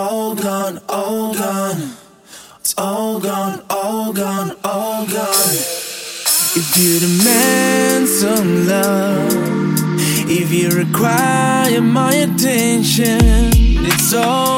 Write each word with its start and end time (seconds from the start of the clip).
all 0.00 0.34
gone, 0.34 0.80
all 0.88 1.34
gone. 1.34 1.92
It's 2.60 2.74
all 2.78 3.20
gone, 3.20 3.62
all 3.68 4.12
gone, 4.12 4.56
all 4.64 5.06
gone. 5.06 5.56
If 6.60 6.68
you 6.80 7.00
demand 7.06 8.08
some 8.08 8.66
love, 8.66 9.32
if 10.38 10.50
you 10.52 10.70
require 10.70 11.82
my 11.82 12.14
attention, 12.14 13.20
it's 13.90 14.14
all 14.14 14.49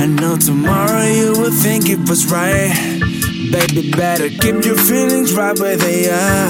I 0.00 0.06
know 0.06 0.34
tomorrow 0.34 1.02
you 1.02 1.32
will 1.32 1.50
think 1.50 1.90
it 1.90 2.08
was 2.08 2.32
right. 2.32 2.72
Baby, 3.52 3.90
better 3.90 4.30
keep 4.30 4.64
your 4.64 4.78
feelings 4.78 5.34
right 5.34 5.58
where 5.58 5.76
they 5.76 6.08
are. 6.08 6.48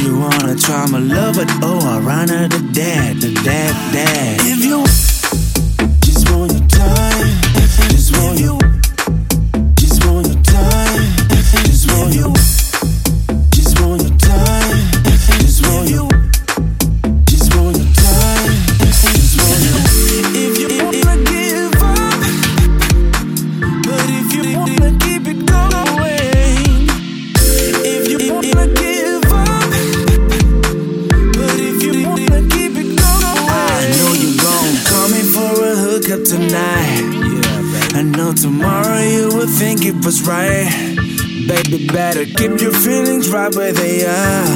You 0.00 0.18
wanna 0.18 0.56
try 0.56 0.86
my 0.86 1.00
love, 1.00 1.36
but 1.36 1.50
oh, 1.62 1.78
I 1.86 1.98
run 1.98 2.30
out 2.30 2.54
of 2.54 2.62
the 2.62 2.72
dad, 2.72 3.20
dad. 3.20 4.40
If 4.40 4.64
you 4.64 4.82
hookup 36.16 36.38
tonight. 36.38 37.94
I 37.94 38.02
know 38.02 38.32
tomorrow 38.32 39.00
you 39.00 39.28
will 39.28 39.46
think 39.46 39.84
it 39.84 40.04
was 40.04 40.26
right. 40.26 40.68
Baby, 41.48 41.86
better 41.86 42.24
keep 42.24 42.60
your 42.60 42.72
feelings 42.72 43.30
right 43.30 43.54
where 43.54 43.72
they 43.72 44.04
are. 44.04 44.46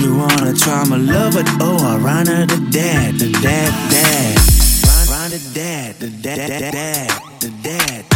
You 0.00 0.16
wanna 0.16 0.54
try 0.54 0.84
my 0.84 0.96
love, 0.96 1.34
but 1.34 1.48
oh, 1.60 1.78
I 1.80 1.96
run 1.98 2.28
out 2.28 2.52
of 2.52 2.70
dad, 2.70 3.14
the 3.14 3.30
dad, 3.30 3.72
dad. 3.90 4.38
Run, 4.86 5.08
run 5.08 5.30
the 5.30 5.50
dad, 5.54 5.94
the 5.96 6.10
dad, 6.10 6.48
dad, 6.48 6.72
dad, 6.72 7.22
the 7.40 7.50
dad. 7.62 8.13